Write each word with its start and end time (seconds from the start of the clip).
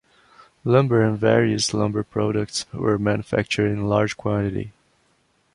Lumber 0.65 1.03
and 1.03 1.15
various 1.15 1.75
lumber 1.75 2.01
products 2.01 2.65
were 2.73 2.97
manufactured 2.97 3.67
in 3.67 3.87
large 3.87 4.17
quantity. 4.17 4.71